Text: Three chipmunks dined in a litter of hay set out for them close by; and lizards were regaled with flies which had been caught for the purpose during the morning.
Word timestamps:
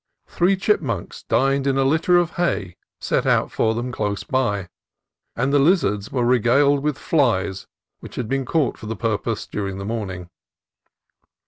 Three 0.25 0.55
chipmunks 0.55 1.21
dined 1.21 1.67
in 1.67 1.77
a 1.77 1.83
litter 1.83 2.17
of 2.17 2.31
hay 2.31 2.75
set 2.99 3.27
out 3.27 3.51
for 3.51 3.75
them 3.75 3.91
close 3.91 4.23
by; 4.23 4.67
and 5.35 5.53
lizards 5.53 6.11
were 6.11 6.25
regaled 6.25 6.81
with 6.81 6.97
flies 6.97 7.67
which 7.99 8.15
had 8.15 8.27
been 8.27 8.43
caught 8.43 8.79
for 8.79 8.87
the 8.87 8.95
purpose 8.95 9.45
during 9.45 9.77
the 9.77 9.85
morning. 9.85 10.31